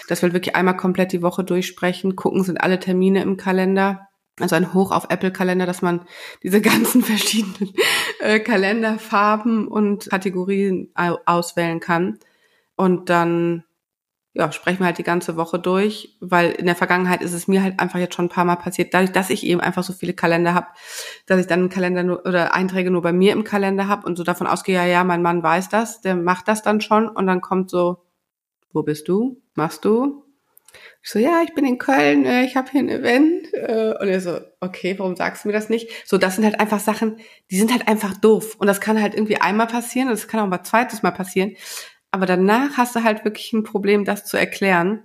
[0.07, 4.09] dass wir wirklich einmal komplett die Woche durchsprechen, gucken, sind alle Termine im Kalender.
[4.41, 6.03] Also ein Hoch auf Apple-Kalender, dass man
[6.45, 7.75] diese ganzen verschiedenen
[8.21, 12.19] äh, Kalenderfarben und Kategorien auswählen kann.
[12.77, 13.65] Und dann
[14.39, 17.61] ja, sprechen wir halt die ganze Woche durch, weil in der Vergangenheit ist es mir
[17.61, 20.15] halt einfach jetzt schon ein paar Mal passiert, dadurch, dass ich eben einfach so viele
[20.15, 20.69] Kalender habe,
[21.27, 24.17] dass ich dann einen Kalender nur, oder Einträge nur bei mir im Kalender habe und
[24.17, 27.27] so davon ausgehe, ja, ja, mein Mann weiß das, der macht das dann schon und
[27.27, 28.05] dann kommt so,
[28.73, 29.43] wo bist du?
[29.57, 30.23] Machst du?
[31.03, 33.53] Ich so, ja, ich bin in Köln, äh, ich habe hier ein Event.
[33.55, 35.91] Äh, und er so, okay, warum sagst du mir das nicht?
[36.07, 37.17] So, das sind halt einfach Sachen,
[37.51, 38.55] die sind halt einfach doof.
[38.59, 41.57] Und das kann halt irgendwie einmal passieren und das kann auch mal zweites Mal passieren.
[42.11, 45.03] Aber danach hast du halt wirklich ein Problem, das zu erklären.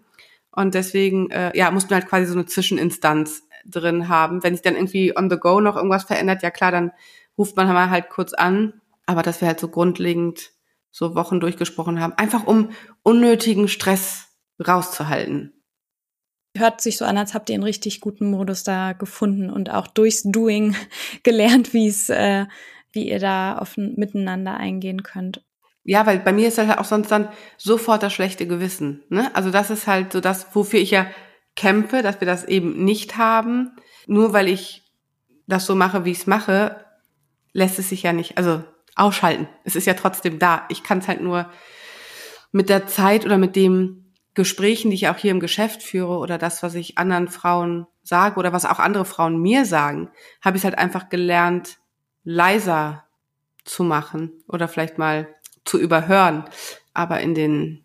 [0.51, 4.43] Und deswegen, äh, ja, musst du halt quasi so eine Zwischeninstanz drin haben.
[4.43, 6.91] Wenn sich dann irgendwie on the go noch irgendwas verändert, ja klar, dann
[7.37, 8.81] ruft man mal halt kurz an.
[9.05, 10.51] Aber dass wir halt so grundlegend
[10.91, 12.69] so Wochen durchgesprochen haben, einfach um
[13.01, 14.27] unnötigen Stress
[14.65, 15.51] rauszuhalten.
[16.55, 19.87] Hört sich so an, als habt ihr einen richtig guten Modus da gefunden und auch
[19.87, 20.75] durchs Doing
[21.23, 22.45] gelernt, wie es, äh,
[22.91, 25.43] wie ihr da offen miteinander eingehen könnt.
[25.83, 29.03] Ja, weil bei mir ist halt auch sonst dann sofort das schlechte Gewissen.
[29.09, 29.29] Ne?
[29.35, 31.07] Also das ist halt so das, wofür ich ja
[31.55, 33.71] kämpfe, dass wir das eben nicht haben.
[34.07, 34.83] Nur weil ich
[35.45, 36.85] das so mache, wie ich es mache,
[37.51, 38.63] lässt es sich ja nicht, also
[38.95, 39.47] ausschalten.
[39.63, 40.65] Es ist ja trotzdem da.
[40.69, 41.49] Ich kann es halt nur
[42.51, 46.37] mit der Zeit oder mit dem Gesprächen, die ich auch hier im Geschäft führe oder
[46.37, 50.09] das, was ich anderen Frauen sage oder was auch andere Frauen mir sagen,
[50.41, 51.77] habe ich halt einfach gelernt,
[52.23, 53.03] leiser
[53.63, 55.27] zu machen oder vielleicht mal
[55.65, 56.45] zu überhören.
[56.93, 57.83] Aber in den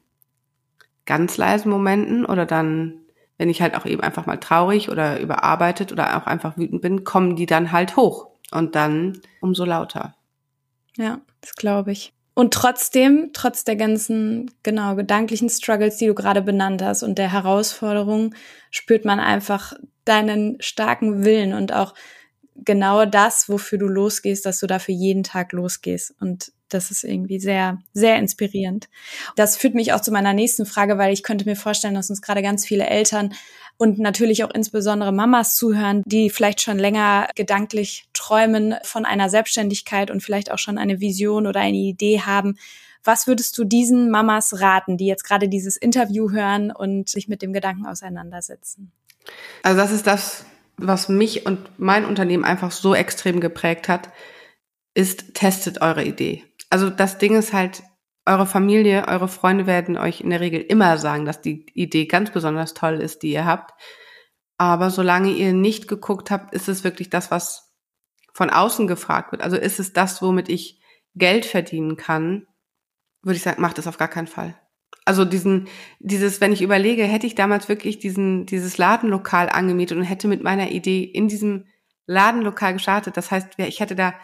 [1.06, 3.00] ganz leisen Momenten oder dann,
[3.38, 7.04] wenn ich halt auch eben einfach mal traurig oder überarbeitet oder auch einfach wütend bin,
[7.04, 10.14] kommen die dann halt hoch und dann umso lauter.
[10.96, 12.12] Ja, das glaube ich.
[12.34, 17.32] Und trotzdem, trotz der ganzen, genau, gedanklichen Struggles, die du gerade benannt hast und der
[17.32, 18.32] Herausforderung,
[18.70, 19.72] spürt man einfach
[20.04, 21.94] deinen starken Willen und auch
[22.64, 26.14] genau das, wofür du losgehst, dass du dafür jeden Tag losgehst.
[26.20, 28.88] Und das ist irgendwie sehr, sehr inspirierend.
[29.36, 32.22] Das führt mich auch zu meiner nächsten Frage, weil ich könnte mir vorstellen, dass uns
[32.22, 33.34] gerade ganz viele Eltern
[33.78, 40.10] und natürlich auch insbesondere Mamas zuhören, die vielleicht schon länger gedanklich träumen von einer Selbstständigkeit
[40.10, 42.58] und vielleicht auch schon eine Vision oder eine Idee haben.
[43.04, 47.40] Was würdest du diesen Mamas raten, die jetzt gerade dieses Interview hören und sich mit
[47.40, 48.92] dem Gedanken auseinandersetzen?
[49.62, 50.44] Also das ist das,
[50.78, 54.10] was mich und mein Unternehmen einfach so extrem geprägt hat,
[54.94, 56.44] ist, testet eure Idee.
[56.70, 57.82] Also das Ding ist halt,
[58.26, 62.30] eure Familie, eure Freunde werden euch in der Regel immer sagen, dass die Idee ganz
[62.30, 63.72] besonders toll ist, die ihr habt.
[64.58, 67.74] Aber solange ihr nicht geguckt habt, ist es wirklich das, was
[68.34, 69.42] von außen gefragt wird.
[69.42, 70.80] Also ist es das, womit ich
[71.14, 72.46] Geld verdienen kann,
[73.22, 74.60] würde ich sagen, macht es auf gar keinen Fall.
[75.04, 75.68] Also diesen,
[76.00, 80.42] dieses, wenn ich überlege, hätte ich damals wirklich diesen, dieses Ladenlokal angemietet und hätte mit
[80.42, 81.64] meiner Idee in diesem
[82.06, 83.16] Ladenlokal gestartet.
[83.16, 84.14] Das heißt, ich hätte da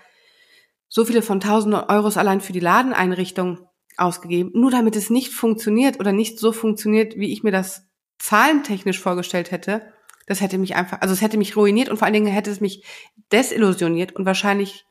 [0.89, 6.01] so viele von tausenden Euros allein für die Ladeneinrichtung ausgegeben, nur damit es nicht funktioniert
[6.01, 7.87] oder nicht so funktioniert, wie ich mir das
[8.19, 9.93] zahlentechnisch vorgestellt hätte.
[10.27, 12.61] Das hätte mich einfach, also es hätte mich ruiniert und vor allen Dingen hätte es
[12.61, 12.85] mich
[13.33, 14.87] desillusioniert und wahrscheinlich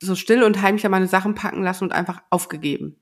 [0.00, 2.96] so still und heimlich meine Sachen packen lassen und einfach aufgegeben.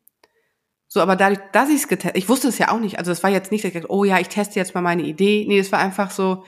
[0.97, 2.99] So, aber dadurch, dass ich es getestet, ich wusste es ja auch nicht.
[2.99, 5.03] Also es war jetzt nicht, dass ich dachte, oh ja, ich teste jetzt mal meine
[5.03, 5.45] Idee.
[5.47, 6.45] Nee, es war einfach so,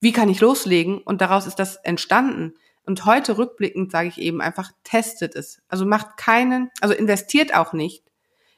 [0.00, 0.98] wie kann ich loslegen?
[0.98, 2.54] Und daraus ist das entstanden.
[2.84, 5.62] Und heute rückblickend sage ich eben einfach, testet es.
[5.68, 8.02] Also macht keinen, also investiert auch nicht.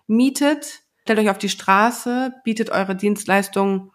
[0.07, 3.91] Mietet, stellt euch auf die Straße, bietet eure Dienstleistungen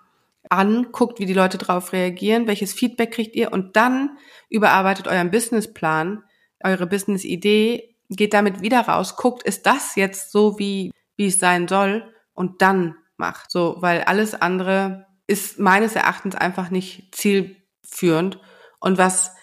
[0.49, 5.31] an, guckt, wie die Leute darauf reagieren, welches Feedback kriegt ihr und dann überarbeitet euren
[5.31, 6.21] Businessplan,
[6.63, 11.67] eure Business-Idee, geht damit wieder raus, guckt, ist das jetzt so, wie, wie es sein
[11.67, 13.51] soll und dann macht.
[13.51, 18.39] So, weil alles andere ist meines Erachtens einfach nicht zielführend.
[18.79, 19.35] Und was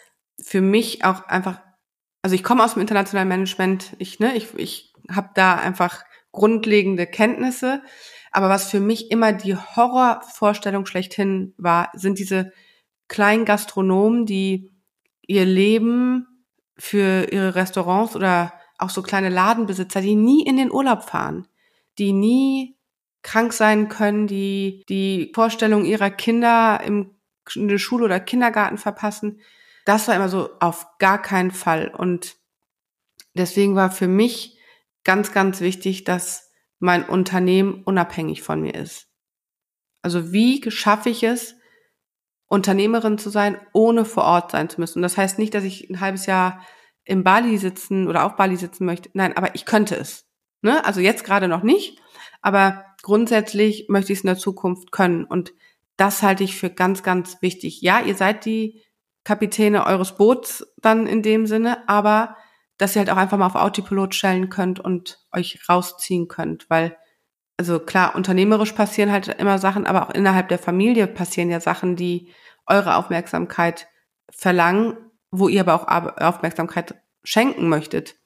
[0.43, 1.61] für mich auch einfach,
[2.23, 7.07] also ich komme aus dem internationalen Management, ich, ne, ich, ich habe da einfach grundlegende
[7.07, 7.83] Kenntnisse,
[8.33, 12.53] aber was für mich immer die Horrorvorstellung schlechthin war, sind diese
[13.07, 14.73] kleinen Gastronomen, die
[15.27, 16.27] ihr Leben
[16.79, 21.47] für ihre Restaurants oder auch so kleine Ladenbesitzer, die nie in den Urlaub fahren,
[21.99, 22.77] die nie
[23.23, 27.17] krank sein können, die die Vorstellung ihrer Kinder im,
[27.55, 29.41] in der Schule oder Kindergarten verpassen.
[29.85, 31.89] Das war immer so auf gar keinen Fall.
[31.89, 32.37] Und
[33.35, 34.59] deswegen war für mich
[35.05, 39.09] ganz, ganz wichtig, dass mein Unternehmen unabhängig von mir ist.
[40.03, 41.57] Also wie schaffe ich es,
[42.47, 44.99] Unternehmerin zu sein, ohne vor Ort sein zu müssen?
[44.99, 46.65] Und das heißt nicht, dass ich ein halbes Jahr
[47.05, 49.11] im Bali sitzen oder auf Bali sitzen möchte.
[49.15, 50.26] Nein, aber ich könnte es.
[50.67, 50.85] Ne?
[50.85, 52.01] Also jetzt gerade noch nicht,
[52.43, 55.25] aber grundsätzlich möchte ich es in der Zukunft können.
[55.25, 55.55] Und
[55.97, 57.83] das halte ich für ganz, ganz wichtig.
[57.83, 58.83] Ja, ihr seid die
[59.23, 62.37] Kapitäne eures Boots dann in dem Sinne, aber
[62.79, 66.97] dass ihr halt auch einfach mal auf Autopilot stellen könnt und euch rausziehen könnt, weil
[67.57, 71.95] also klar, unternehmerisch passieren halt immer Sachen, aber auch innerhalb der Familie passieren ja Sachen,
[71.95, 72.33] die
[72.67, 73.87] eure Aufmerksamkeit
[74.31, 74.97] verlangen,
[75.31, 78.17] wo ihr aber auch Aufmerksamkeit schenken möchtet.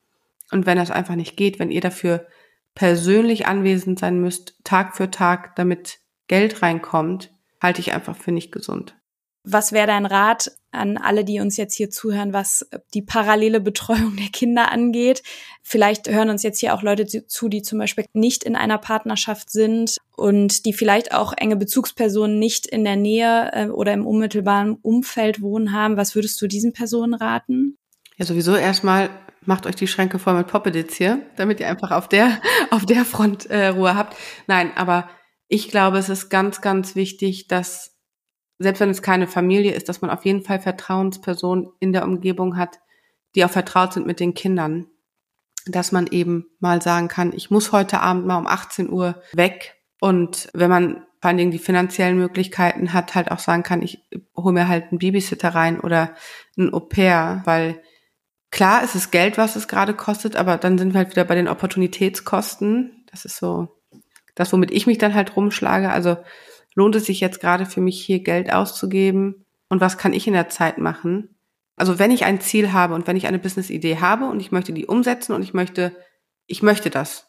[0.50, 2.26] Und wenn das einfach nicht geht, wenn ihr dafür
[2.74, 8.52] persönlich anwesend sein müsst, Tag für Tag, damit Geld reinkommt, halte ich einfach für nicht
[8.52, 8.96] gesund.
[9.42, 14.16] Was wäre dein Rat an alle, die uns jetzt hier zuhören, was die parallele Betreuung
[14.16, 15.22] der Kinder angeht?
[15.62, 19.50] Vielleicht hören uns jetzt hier auch Leute zu, die zum Beispiel nicht in einer Partnerschaft
[19.50, 24.76] sind und die vielleicht auch enge Bezugspersonen nicht in der Nähe äh, oder im unmittelbaren
[24.82, 25.96] Umfeld wohnen haben.
[25.96, 27.78] Was würdest du diesen Personen raten?
[28.18, 29.08] Ja, sowieso erstmal
[29.44, 33.04] macht euch die Schränke voll mit Poppedits hier, damit ihr einfach auf der, auf der
[33.04, 34.16] Front äh, Ruhe habt.
[34.46, 35.08] Nein, aber
[35.48, 37.96] ich glaube, es ist ganz, ganz wichtig, dass
[38.58, 42.56] selbst wenn es keine Familie ist, dass man auf jeden Fall Vertrauenspersonen in der Umgebung
[42.56, 42.78] hat,
[43.34, 44.86] die auch vertraut sind mit den Kindern.
[45.66, 49.76] Dass man eben mal sagen kann, ich muss heute Abend mal um 18 Uhr weg.
[50.00, 54.02] Und wenn man vor allen Dingen die finanziellen Möglichkeiten hat, halt auch sagen kann, ich
[54.36, 56.14] hole mir halt einen Babysitter rein oder
[56.56, 57.82] ein Au pair, weil
[58.50, 61.34] klar, es ist Geld, was es gerade kostet, aber dann sind wir halt wieder bei
[61.34, 63.04] den Opportunitätskosten.
[63.10, 63.80] Das ist so
[64.34, 65.90] das, womit ich mich dann halt rumschlage.
[65.90, 66.16] Also
[66.74, 70.32] lohnt es sich jetzt gerade für mich hier Geld auszugeben und was kann ich in
[70.32, 71.36] der Zeit machen?
[71.76, 74.72] Also wenn ich ein Ziel habe und wenn ich eine Business-Idee habe und ich möchte
[74.72, 75.96] die umsetzen und ich möchte,
[76.46, 77.26] ich möchte das,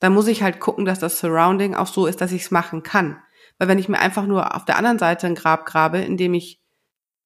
[0.00, 2.82] dann muss ich halt gucken, dass das Surrounding auch so ist, dass ich es machen
[2.82, 3.22] kann.
[3.58, 6.60] Weil wenn ich mir einfach nur auf der anderen Seite ein Grab grabe, indem ich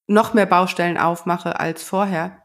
[0.07, 2.43] noch mehr Baustellen aufmache als vorher,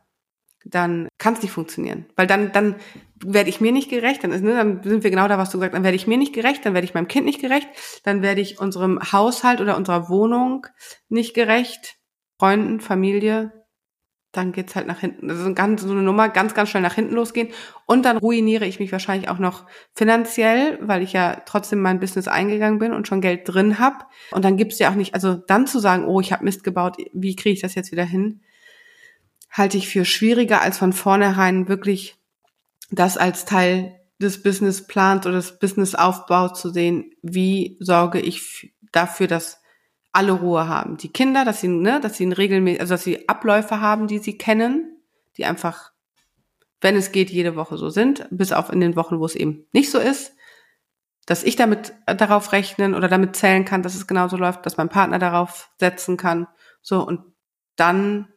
[0.69, 2.05] dann kann es nicht funktionieren.
[2.15, 2.75] Weil dann, dann
[3.23, 5.58] werde ich mir nicht gerecht, dann, ist, ne, dann sind wir genau da, was du
[5.58, 7.67] gesagt hast, dann werde ich mir nicht gerecht, dann werde ich meinem Kind nicht gerecht,
[8.03, 10.67] dann werde ich unserem Haushalt oder unserer Wohnung
[11.10, 11.97] nicht gerecht,
[12.38, 13.51] Freunden, Familie,
[14.32, 15.29] dann geht's halt nach hinten.
[15.29, 17.49] Also ganz, so eine Nummer ganz, ganz schnell nach hinten losgehen.
[17.88, 22.27] Und dann ruiniere ich mich wahrscheinlich auch noch finanziell, weil ich ja trotzdem mein Business
[22.27, 24.05] eingegangen bin und schon Geld drin habe.
[24.32, 26.97] Und dann gibt's ja auch nicht, also dann zu sagen, oh, ich habe Mist gebaut,
[27.12, 28.41] wie kriege ich das jetzt wieder hin?
[29.50, 32.18] Halte ich für schwieriger, als von vornherein wirklich
[32.92, 37.12] das als Teil des Businessplans oder des Businessaufbaus zu sehen.
[37.22, 39.62] Wie sorge ich dafür, dass
[40.12, 40.98] alle Ruhe haben?
[40.98, 44.20] Die Kinder, dass sie, ne, dass sie ein regelmäßig, also dass sie Abläufe haben, die
[44.20, 44.98] sie kennen,
[45.38, 45.92] die einfach,
[46.82, 49.66] wenn es geht, jede Woche so sind, bis auf in den Wochen, wo es eben
[49.72, 50.34] nicht so ist
[51.30, 54.78] dass ich damit äh, darauf rechnen oder damit zählen kann, dass es genauso läuft, dass
[54.78, 56.48] mein Partner darauf setzen kann.
[56.82, 57.22] So, und
[57.76, 58.30] dann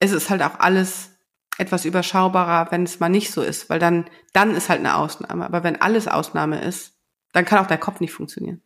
[0.00, 1.10] es ist halt auch alles
[1.58, 5.44] etwas überschaubarer, wenn es mal nicht so ist, weil dann, dann ist halt eine Ausnahme.
[5.44, 6.92] Aber wenn alles Ausnahme ist,
[7.32, 8.62] dann kann auch der Kopf nicht funktionieren.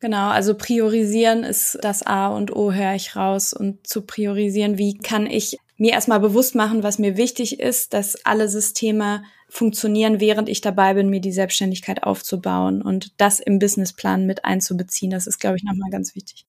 [0.00, 3.52] Genau, also priorisieren ist das A und O, höre ich raus.
[3.52, 8.24] Und zu priorisieren, wie kann ich mir erstmal bewusst machen, was mir wichtig ist, dass
[8.24, 14.26] alle Systeme funktionieren, während ich dabei bin, mir die Selbstständigkeit aufzubauen und das im Businessplan
[14.26, 15.10] mit einzubeziehen.
[15.10, 16.46] Das ist, glaube ich, nochmal ganz wichtig.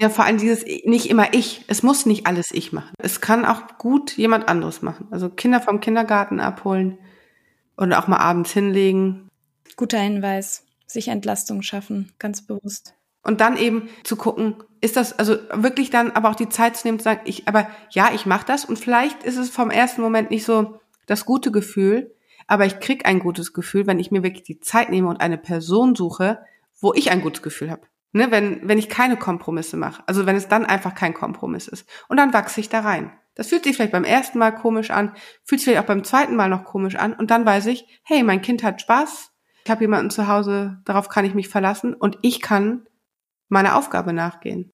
[0.00, 1.62] Ja, vor allem dieses nicht immer ich.
[1.68, 2.94] Es muss nicht alles ich machen.
[2.98, 5.08] Es kann auch gut jemand anderes machen.
[5.10, 6.98] Also Kinder vom Kindergarten abholen
[7.76, 9.28] und auch mal abends hinlegen.
[9.76, 10.64] Guter Hinweis.
[10.86, 12.94] Sich Entlastung schaffen, ganz bewusst.
[13.22, 16.86] Und dann eben zu gucken, ist das, also wirklich dann aber auch die Zeit zu
[16.86, 20.00] nehmen, zu sagen, ich, aber ja, ich mache das und vielleicht ist es vom ersten
[20.00, 22.14] Moment nicht so das gute Gefühl,
[22.46, 25.38] aber ich krieg ein gutes Gefühl, wenn ich mir wirklich die Zeit nehme und eine
[25.38, 26.38] Person suche,
[26.80, 27.82] wo ich ein gutes Gefühl habe.
[28.12, 30.02] Ne, wenn, wenn ich keine Kompromisse mache.
[30.06, 31.88] Also wenn es dann einfach kein Kompromiss ist.
[32.08, 33.12] Und dann wachse ich da rein.
[33.34, 36.34] Das fühlt sich vielleicht beim ersten Mal komisch an, fühlt sich vielleicht auch beim zweiten
[36.34, 37.12] Mal noch komisch an.
[37.12, 39.30] Und dann weiß ich, hey, mein Kind hat Spaß,
[39.64, 42.86] ich habe jemanden zu Hause, darauf kann ich mich verlassen und ich kann
[43.48, 44.72] meiner Aufgabe nachgehen.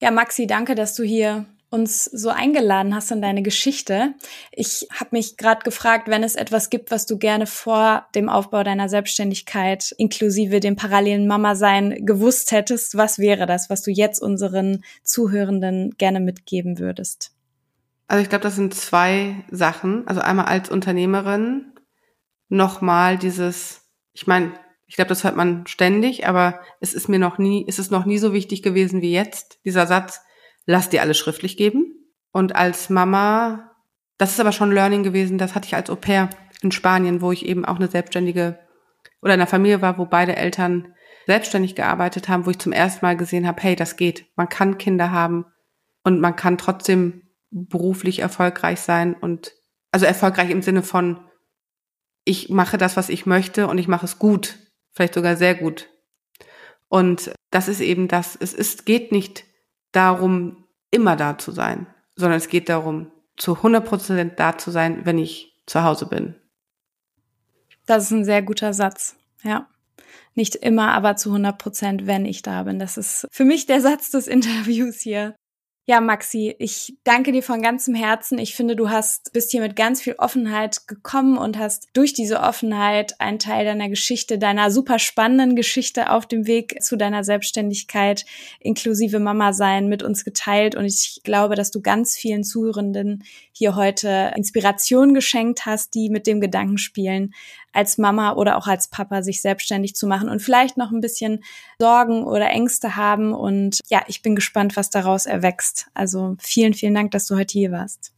[0.00, 4.14] Ja, Maxi, danke, dass du hier uns so eingeladen hast in deine Geschichte.
[4.52, 8.62] Ich habe mich gerade gefragt, wenn es etwas gibt, was du gerne vor dem Aufbau
[8.62, 14.84] deiner Selbstständigkeit inklusive dem parallelen Mama-Sein gewusst hättest, was wäre das, was du jetzt unseren
[15.02, 17.32] Zuhörenden gerne mitgeben würdest?
[18.06, 20.06] Also ich glaube, das sind zwei Sachen.
[20.06, 21.72] Also einmal als Unternehmerin
[22.48, 23.82] nochmal dieses,
[24.12, 24.52] ich meine,
[24.86, 28.04] ich glaube, das hört man ständig, aber es ist mir noch nie, es ist noch
[28.04, 30.20] nie so wichtig gewesen wie jetzt, dieser Satz,
[30.66, 31.94] lass dir alles schriftlich geben.
[32.32, 33.70] Und als Mama,
[34.18, 36.30] das ist aber schon Learning gewesen, das hatte ich als Au pair
[36.62, 38.58] in Spanien, wo ich eben auch eine selbstständige
[39.20, 40.94] oder in einer Familie war, wo beide Eltern
[41.26, 44.26] selbstständig gearbeitet haben, wo ich zum ersten Mal gesehen habe, hey, das geht.
[44.36, 45.46] Man kann Kinder haben
[46.02, 49.52] und man kann trotzdem beruflich erfolgreich sein und
[49.92, 51.20] also erfolgreich im Sinne von
[52.24, 54.58] ich mache das, was ich möchte und ich mache es gut,
[54.92, 55.88] vielleicht sogar sehr gut.
[56.88, 59.44] Und das ist eben das, es ist, geht nicht
[59.96, 65.04] darum, immer da zu sein, sondern es geht darum, zu 100 Prozent da zu sein,
[65.04, 66.34] wenn ich zu Hause bin.
[67.86, 69.68] Das ist ein sehr guter Satz, ja.
[70.34, 72.78] Nicht immer, aber zu 100 Prozent, wenn ich da bin.
[72.78, 75.34] Das ist für mich der Satz des Interviews hier.
[75.86, 78.38] Ja, Maxi, ich danke dir von ganzem Herzen.
[78.38, 82.40] Ich finde, du hast bist hier mit ganz viel Offenheit gekommen und hast durch diese
[82.40, 88.24] Offenheit einen Teil deiner Geschichte, deiner super spannenden Geschichte auf dem Weg zu deiner Selbstständigkeit
[88.60, 93.76] inklusive Mama sein mit uns geteilt und ich glaube, dass du ganz vielen Zuhörenden hier
[93.76, 97.34] heute Inspiration geschenkt hast, die mit dem Gedanken spielen,
[97.74, 101.44] als Mama oder auch als Papa sich selbstständig zu machen und vielleicht noch ein bisschen
[101.78, 103.34] Sorgen oder Ängste haben.
[103.34, 105.88] Und ja, ich bin gespannt, was daraus erwächst.
[105.92, 108.12] Also vielen, vielen Dank, dass du heute hier warst.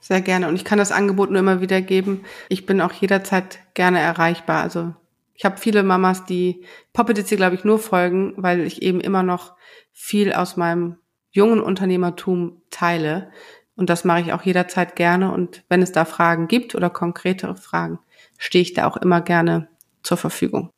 [0.00, 0.46] Sehr gerne.
[0.48, 2.24] Und ich kann das Angebot nur immer wieder geben.
[2.48, 4.62] Ich bin auch jederzeit gerne erreichbar.
[4.62, 4.94] Also
[5.34, 9.00] ich habe viele Mamas, die Poppet jetzt hier, glaube ich, nur folgen, weil ich eben
[9.00, 9.54] immer noch
[9.92, 10.98] viel aus meinem
[11.30, 13.32] jungen Unternehmertum teile.
[13.74, 15.32] Und das mache ich auch jederzeit gerne.
[15.32, 17.98] Und wenn es da Fragen gibt oder konkretere Fragen,
[18.38, 19.68] stehe ich da auch immer gerne
[20.02, 20.70] zur Verfügung.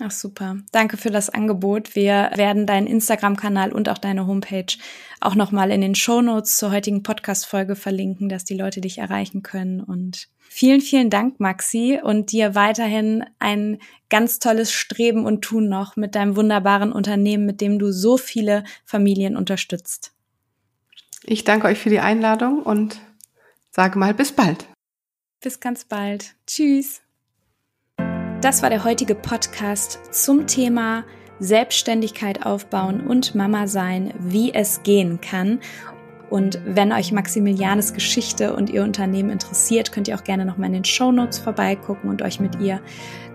[0.00, 0.56] Ach super.
[0.72, 1.94] Danke für das Angebot.
[1.94, 4.66] Wir werden deinen Instagram-Kanal und auch deine Homepage
[5.20, 9.44] auch nochmal in den Show Notes zur heutigen Podcast-Folge verlinken, dass die Leute dich erreichen
[9.44, 9.80] können.
[9.80, 13.78] Und vielen, vielen Dank, Maxi, und dir weiterhin ein
[14.10, 18.64] ganz tolles Streben und Tun noch mit deinem wunderbaren Unternehmen, mit dem du so viele
[18.84, 20.12] Familien unterstützt.
[21.22, 23.00] Ich danke euch für die Einladung und
[23.70, 24.66] sage mal bis bald.
[25.40, 26.34] Bis ganz bald.
[26.48, 27.03] Tschüss.
[28.44, 31.04] Das war der heutige Podcast zum Thema
[31.38, 35.60] Selbstständigkeit aufbauen und Mama sein, wie es gehen kann.
[36.28, 40.74] Und wenn euch Maximilianes Geschichte und ihr Unternehmen interessiert, könnt ihr auch gerne nochmal in
[40.74, 42.82] den Show Notes vorbeigucken und euch mit ihr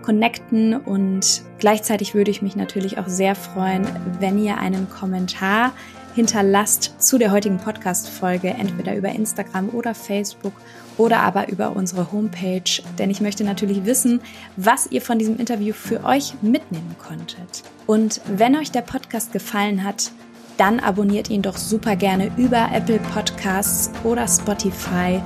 [0.02, 0.76] connecten.
[0.76, 3.88] Und gleichzeitig würde ich mich natürlich auch sehr freuen,
[4.20, 5.72] wenn ihr einen Kommentar
[6.14, 10.52] hinterlasst zu der heutigen Podcast-Folge, entweder über Instagram oder Facebook
[11.00, 14.20] oder aber über unsere Homepage, denn ich möchte natürlich wissen,
[14.56, 17.62] was ihr von diesem Interview für euch mitnehmen konntet.
[17.86, 20.12] Und wenn euch der Podcast gefallen hat,
[20.58, 25.22] dann abonniert ihn doch super gerne über Apple Podcasts oder Spotify,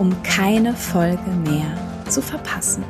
[0.00, 1.72] um keine Folge mehr
[2.08, 2.82] zu verpassen.